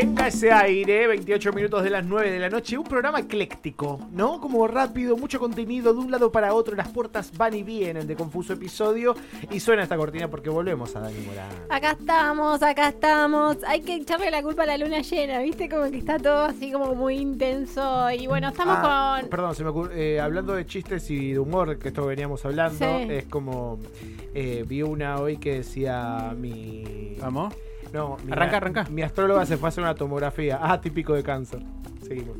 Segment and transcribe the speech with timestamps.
[0.00, 4.40] Venga ese aire, 28 minutos de las 9 de la noche, un programa ecléctico, ¿no?
[4.40, 8.14] Como rápido, mucho contenido de un lado para otro, las puertas van y vienen de
[8.14, 9.16] confuso episodio
[9.50, 11.48] y suena esta cortina porque volvemos a Dani Morán.
[11.68, 13.56] Acá estamos, acá estamos.
[13.66, 15.68] Hay que echarle la culpa a la luna llena, ¿viste?
[15.68, 18.08] Como que está todo así como muy intenso.
[18.12, 19.28] Y bueno, estamos Ah, con.
[19.30, 22.78] Perdón, se me ocurre, eh, hablando de chistes y de humor, que esto veníamos hablando,
[22.78, 23.06] Sí.
[23.10, 23.80] es como,
[24.32, 27.16] eh, vi una hoy que decía mi...
[27.20, 27.52] Vamos.
[27.92, 28.86] No, mi, Arranca, arranca.
[28.90, 30.58] Mi astróloga se fue a hacer una tomografía.
[30.60, 31.60] Ah, típico de cáncer.
[32.06, 32.36] Seguimos.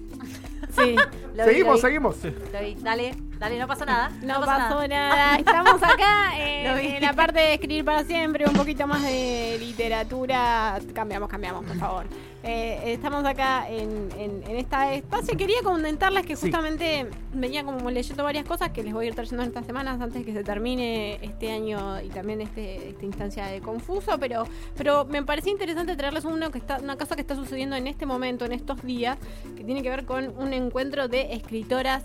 [0.71, 0.95] Sí.
[1.35, 2.17] Lo vi, seguimos, lo vi, seguimos.
[2.25, 2.75] lo vi.
[2.83, 4.11] Dale, dale, no pasa nada.
[4.23, 5.37] No, pasa pasó nada.
[5.39, 10.79] Estamos acá eh, en la parte de escribir para siempre, un poquito más de literatura.
[10.95, 12.05] Cambiamos, cambiamos, por favor.
[12.45, 15.37] Eh, estamos acá en, en, en esta espacio.
[15.37, 16.43] Quería comentarles que Sí.
[16.47, 20.01] justamente venía como leyendo varias cosas que les voy a ir trayendo en estas semanas
[20.01, 24.19] antes de que se termine este año y también este, esta instancia de confuso.
[24.21, 24.45] Pero,
[24.77, 28.07] pero me parecía interesante traerles uno que está, una cosa que está sucediendo en este
[28.07, 29.19] momento, en estos días,
[29.57, 32.05] que tiene que ver con un encuentro de escritoras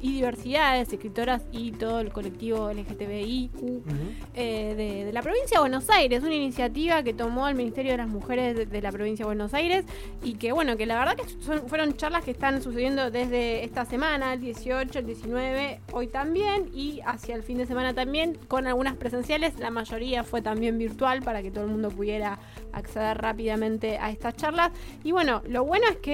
[0.00, 3.50] y diversidades, escritoras y todo el colectivo LGTBIQ
[4.34, 7.98] eh, de, de la provincia de Buenos Aires, una iniciativa que tomó el Ministerio de
[7.98, 9.84] las Mujeres de, de la provincia de Buenos Aires
[10.22, 13.84] y que bueno, que la verdad que son- fueron charlas que están sucediendo desde esta
[13.84, 18.66] semana, el 18, el 19, hoy también y hacia el fin de semana también, con
[18.66, 22.38] algunas presenciales, la mayoría fue también virtual para que todo el mundo pudiera
[22.72, 24.70] acceder rápidamente a estas charlas.
[25.04, 26.12] Y bueno, lo bueno es que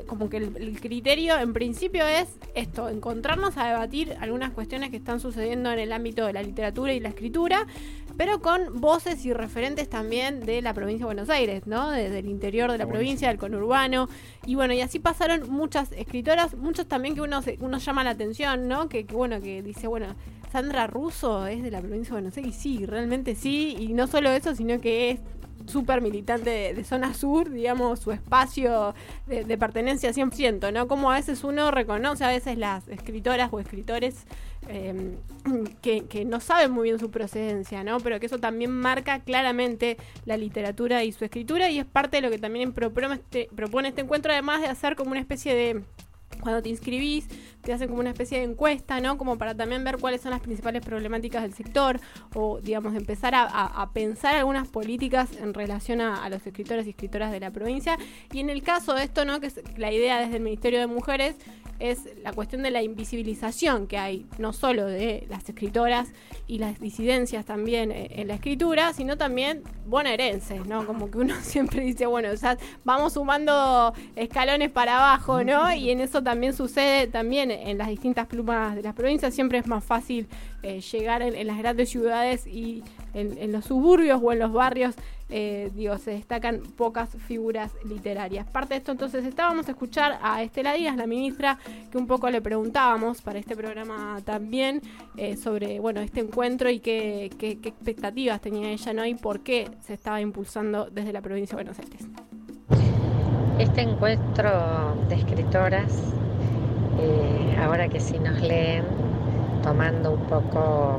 [0.00, 4.90] eh, como que el, el criterio en principio es esto, encontrarnos a debatir algunas cuestiones
[4.90, 7.66] que están sucediendo en el ámbito de la literatura y la escritura,
[8.16, 11.90] pero con voces y referentes también de la provincia de Buenos Aires, ¿no?
[11.90, 14.08] Desde el interior de la provincia, del conurbano.
[14.46, 18.10] Y bueno, y así pasaron muchas escritoras, muchos también que uno, se- uno llama la
[18.10, 18.88] atención, ¿no?
[18.88, 20.14] Que, que bueno, que dice, bueno,
[20.52, 24.06] Sandra Russo es de la provincia de Buenos Aires, y sí, realmente sí, y no
[24.06, 25.20] solo eso, sino que es
[25.66, 28.94] súper militante de, zona sur, digamos, su espacio
[29.26, 30.88] de, de pertenencia 100%, ¿no?
[30.88, 34.26] Como a veces uno reconoce a veces las escritoras o escritores
[34.68, 35.16] eh,
[35.82, 37.98] que, no saben muy bien su procedencia, ¿no?
[38.00, 42.22] Pero que eso también marca claramente la literatura y su escritura y es parte de
[42.22, 45.82] lo que también propone este encuentro, además de hacer como una especie de
[46.40, 47.28] cuando te inscribís,
[47.62, 49.16] te hacen como una especie de encuesta, ¿no?
[49.16, 52.00] Como para también ver cuáles son las principales problemáticas del sector
[52.34, 57.40] o, digamos, empezar a, pensar algunas políticas en relación a, los escritores y escritoras de
[57.40, 57.98] la provincia.
[58.32, 59.40] Y en el caso de esto, ¿no?
[59.40, 61.36] Que es la idea desde el Ministerio de Mujeres
[61.78, 66.10] es la cuestión de la invisibilización que hay, no solo de las escritoras
[66.46, 70.86] y las disidencias también eh, en la escritura, sino también bonaerenses, ¿no?
[70.86, 75.72] Como que uno siempre dice, bueno, o vamos sumando escalones para abajo, ¿no?
[75.74, 79.66] Y en eso también sucede también en las distintas plumas de las provincias, siempre es
[79.66, 80.26] más fácil
[80.62, 82.82] eh, llegar en, las grandes ciudades y
[83.14, 84.94] en, los suburbios o en los barrios,
[85.28, 88.46] eh, digo, se destacan pocas figuras literarias.
[88.46, 91.58] Parte de esto, entonces, estábamos a escuchar a Estela Díaz, la ministra,
[91.90, 94.82] que un poco le preguntábamos para este programa también
[95.16, 99.06] eh, sobre, bueno, este encuentro y qué, qué- qué expectativas tenía ella, ¿no?
[99.06, 102.06] Y por qué se estaba impulsando desde la provincia de Buenos Aires.
[103.58, 105.92] Este encuentro de escritoras,
[106.98, 108.84] eh, ahora que sí nos leen,
[109.62, 110.98] tomando un poco,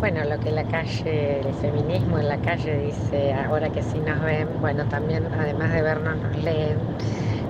[0.00, 4.20] bueno, lo que la calle, el feminismo en la calle dice, ahora que sí nos
[4.20, 6.78] ven, bueno, también además de vernos nos leen,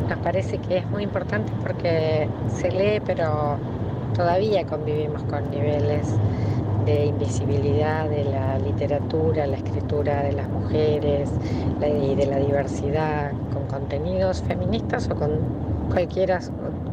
[0.09, 3.59] nos parece que es muy importante porque se lee, pero
[4.15, 6.21] todavía convivimos con niveles
[6.84, 11.31] de invisibilidad de la literatura, la escritura de las mujeres
[11.81, 15.31] y de la diversidad, con contenidos feministas o con
[15.91, 16.41] cualquiera,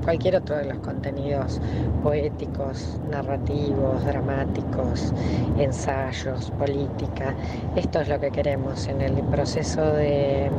[0.04, 1.62] cualquier otro de los contenidos
[2.04, 5.14] poéticos, narrativos, dramáticos,
[5.58, 7.34] ensayos, política.
[7.76, 10.50] Esto es lo que queremos en el proceso de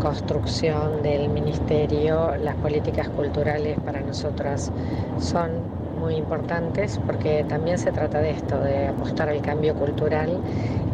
[0.00, 2.36] construcción del ministerio.
[2.36, 4.70] Las políticas culturales para nosotras
[5.18, 5.50] son
[5.98, 10.38] muy importantes porque también se trata de esto, de apostar al cambio cultural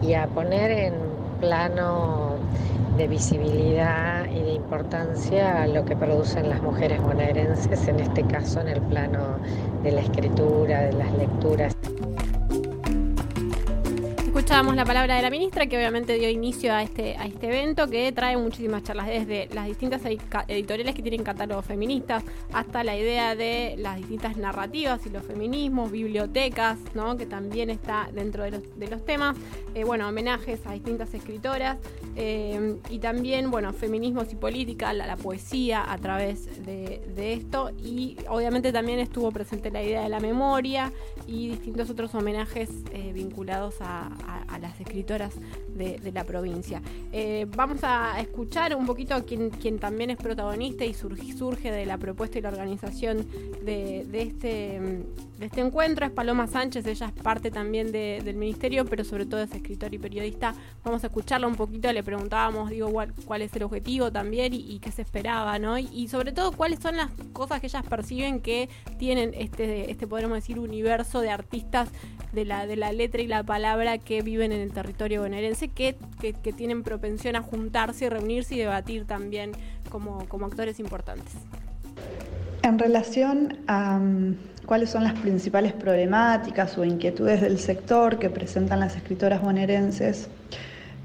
[0.03, 0.95] y a poner en
[1.41, 2.37] plano
[2.97, 8.69] de visibilidad y de importancia lo que producen las mujeres bonaerenses, en este caso en
[8.69, 9.39] el plano
[9.83, 11.77] de la escritura, de las lecturas.
[14.45, 17.89] Escuchábamos la palabra de la ministra que obviamente dio inicio a este, a este evento
[17.89, 23.35] que trae muchísimas charlas desde las distintas editoriales que tienen catálogos feministas hasta la idea
[23.37, 27.17] de las distintas narrativas y los feminismos, bibliotecas, ¿no?
[27.17, 29.35] que también está dentro de los, de los temas,
[29.75, 31.79] Eh, bueno, homenajes a distintas escritoras
[32.15, 38.17] eh, y también, bueno, feminismos y política, la, poesía a través de, de esto y
[38.29, 40.93] obviamente también estuvo presente la idea de la memoria
[41.27, 44.11] y distintos otros homenajes eh, vinculados a
[44.49, 45.35] a, las escritoras
[45.75, 46.81] de, la provincia.
[47.13, 51.87] Eh, vamos a escuchar un poquito a quien, también es protagonista y surge, surge de
[51.87, 53.27] la propuesta y la organización
[53.65, 55.05] de, de este
[55.39, 56.07] de este encuentro.
[56.07, 59.99] Es Paloma Sánchez, ella es parte también del ministerio, pero sobre todo es escritora y
[59.99, 60.55] periodista.
[60.85, 62.91] Vamos a escucharla un poquito, le preguntábamos, digo,
[63.25, 65.79] cuál, es el objetivo también y, qué se esperaba, ¿no?
[65.79, 68.69] Y, sobre todo cuáles son las cosas que ellas perciben que
[68.99, 71.89] tienen este, este podríamos decir, universo de artistas
[72.33, 75.97] de la, de la letra y la palabra que viven en el territorio bonaerense, que,
[76.57, 79.53] tienen propensión a juntarse reunirse y debatir también
[79.91, 81.35] como, como actores importantes.
[82.63, 88.81] En relación a mm, cuáles son las principales problemáticas o inquietudes del sector que presentan
[88.81, 90.29] las escritoras bonaerenses,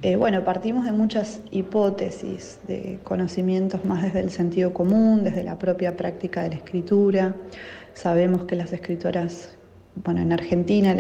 [0.02, 5.60] eh, bueno, partimos de muchas hipótesis, de conocimientos más desde el sentido común, desde la
[5.60, 7.36] propia práctica de la escritura.
[7.94, 9.58] Sabemos que las escritoras,
[10.06, 10.94] bueno, en Argentina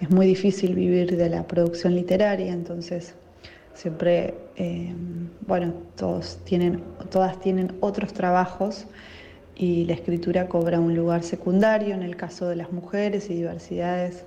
[0.00, 3.14] es muy difícil vivir de la producción literaria, entonces
[3.74, 4.92] siempre, eh,
[5.46, 8.86] bueno, todos tienen, todas tienen otros trabajos
[9.54, 14.24] y la escritura cobra un lugar secundario en el caso de las mujeres y diversidades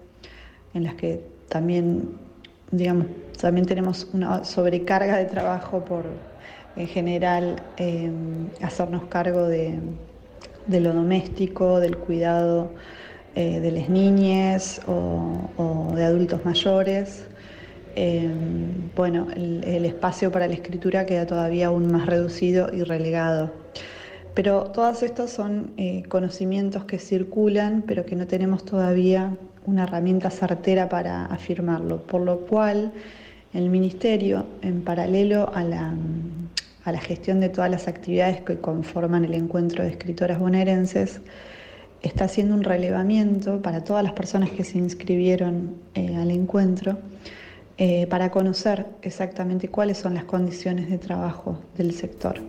[0.73, 2.09] en las que también,
[2.71, 3.07] digamos,
[3.39, 6.05] también tenemos una sobrecarga de trabajo por,
[6.75, 9.79] en general, em, hacernos cargo de,
[10.67, 12.71] lo doméstico, del cuidado
[13.35, 17.25] eh, de las niñas o, de adultos mayores.
[17.95, 23.51] Em, bueno, el espacio para la escritura queda todavía aún más reducido y relegado.
[24.33, 29.35] Pero todos estos son eh, conocimientos que circulan, pero que no tenemos todavía
[29.65, 32.93] una herramienta certera para afirmarlo, por lo cual
[33.53, 35.93] el Ministerio, en paralelo a la,
[36.85, 41.19] a la gestión de todas las actividades que conforman el encuentro de escritoras bonaerenses,
[42.01, 46.97] está haciendo un relevamiento para todas las personas que se inscribieron eh, al encuentro
[47.77, 52.41] eh, para conocer exactamente cuáles son las condiciones de trabajo del sector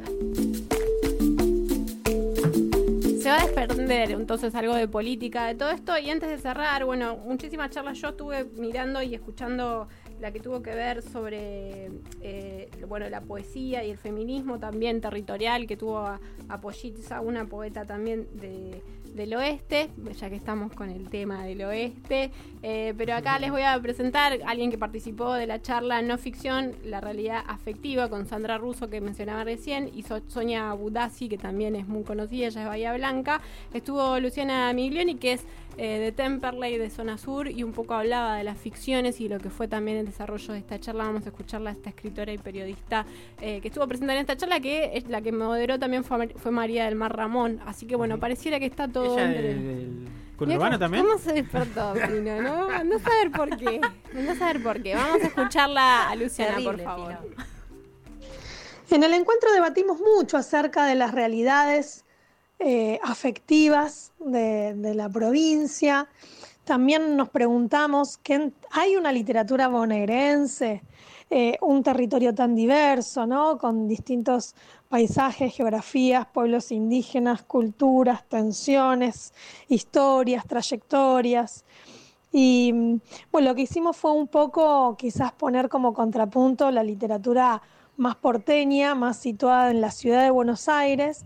[3.31, 5.97] va a desprender entonces algo de política de todo esto.
[5.99, 9.89] Y antes de cerrar, bueno, muchísimas charlas yo estuve mirando y escuchando
[10.21, 15.67] la que tuvo que ver sobre eh, bueno la poesía y el feminismo también territorial
[15.67, 18.83] que tuvo a, a Pollitza, una poeta también de
[19.15, 22.31] del oeste, ya que estamos con el tema del oeste.
[22.63, 26.19] Eh, pero acá les voy a presentar a alguien que participó de la charla no
[26.19, 31.77] ficción, la realidad afectiva, con Sandra Russo, que mencionaba recién, y Sonia Budassi, que también
[31.77, 33.41] es muy conocida, ella es Bahía Blanca.
[33.73, 35.45] Estuvo Luciana Miglioni, que es
[35.79, 39.39] eh, de Temperley, de Zona Sur, y un poco hablaba de las ficciones y lo
[39.39, 41.05] que fue también el desarrollo de esta charla.
[41.05, 43.07] Vamos a escucharla a esta escritora y periodista
[43.41, 46.51] eh, que estuvo presente en esta charla, que es la que moderó también fue, fue
[46.51, 47.61] María del Mar Ramón.
[47.65, 51.05] Así que bueno, pareciera que está todo ¿Ella también?
[51.05, 52.41] ¿Cómo se despertó, Pino?
[52.41, 53.81] No, no saber por qué.
[54.15, 54.95] No saber por qué.
[54.95, 57.19] Vamos a escucharla a Luciana, por favor.
[58.91, 62.05] En el encuentro debatimos mucho acerca de las realidades
[62.59, 66.09] eh, afectivas de, la provincia.
[66.65, 70.83] También nos preguntamos, ¿qué, ¿hay una literatura bonaerense?
[71.33, 73.57] Eh, un territorio tan diverso, ¿no?
[73.57, 74.57] con distintos
[74.89, 79.33] paisajes, geografías, pueblos indígenas, culturas, tensiones,
[79.69, 81.65] historias, trayectorias.
[82.33, 82.73] Y
[83.31, 87.63] bueno, lo que hicimos fue un poco quizás poner como contrapunto la literatura
[87.97, 91.25] más porteña, más situada en la ciudad de Buenos Aires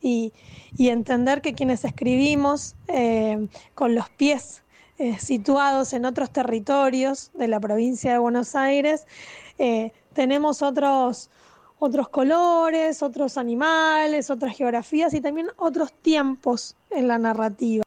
[0.00, 0.32] y,
[0.76, 4.64] entender que quienes escribimos eh, con los pies
[4.98, 9.06] eh, situados en otros territorios de la provincia de Buenos Aires,
[9.58, 11.30] eh, tenemos otros,
[11.78, 17.83] otros colores, otros animales, otras geografías y también otros tiempos en la narrativa.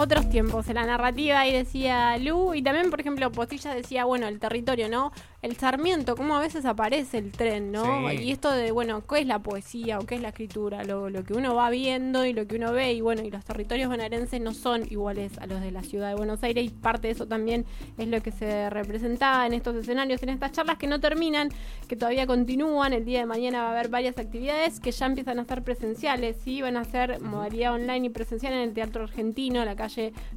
[0.00, 4.28] Otros tiempos en la narrativa y decía Lu y también por ejemplo Postilla decía bueno
[4.28, 8.12] el territorio no el Sarmiento, cómo a veces aparece el tren, ¿no?
[8.12, 10.84] Y esto de, bueno, ¿qué es la poesía o qué es la escritura?
[10.84, 13.42] Lo, lo, que uno va viendo y lo que uno ve, y bueno, y los
[13.44, 17.08] territorios bonaerenses no son iguales a los de la ciudad de Buenos Aires, y parte
[17.08, 17.64] de eso también
[17.96, 21.48] es lo que se representaba en estos escenarios, en estas charlas que no terminan,
[21.88, 22.92] que todavía continúan.
[22.92, 26.36] El día de mañana va a haber varias actividades que ya empiezan a ser presenciales,
[26.44, 26.60] ¿sí?
[26.60, 29.89] Van a ser modalidad online y presencial en el Teatro Argentino, la calle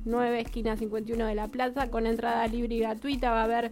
[0.06, 3.32] 9, esquina 51 de la Plaza, con entrada libre y gratuita.
[3.32, 3.72] Va a haber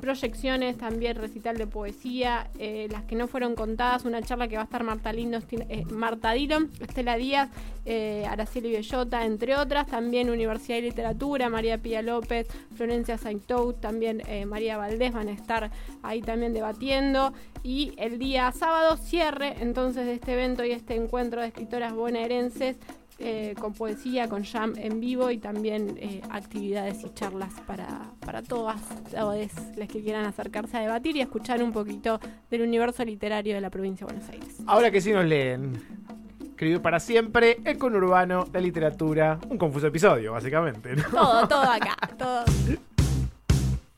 [0.00, 4.62] proyecciones, también recital de poesía, eh, las que no fueron contadas, una charla que va
[4.62, 7.50] a estar Marta, Lindo, eh, Marta Dillon, Estela Díaz,
[7.86, 14.22] eh, Araceli Bellota, entre otras, también Universidad de Literatura, María Pía López, Florencia Saintou, también
[14.28, 15.70] eh, María Valdés van a estar
[16.02, 17.32] ahí también debatiendo.
[17.62, 22.76] Y el día sábado cierre entonces de este evento y este encuentro de escritoras bonaerenses
[23.22, 28.42] eh, con poesía, con jam en vivo y también eh, actividades y charlas para, para
[28.42, 32.18] todas, todas las que quieran acercarse a debatir y escuchar un poquito
[32.50, 34.56] del universo literario de la provincia de Buenos Aires.
[34.66, 35.82] Ahora que sí nos leen.
[36.42, 40.96] Escribir para siempre, el conurbano, la literatura, un confuso episodio, básicamente.
[40.96, 41.04] ¿no?
[41.04, 42.44] Todo, todo acá, todo.